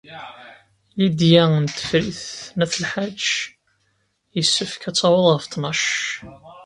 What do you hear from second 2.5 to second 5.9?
n At Lḥaǧ yessefk ad taweḍ ɣef ttnac.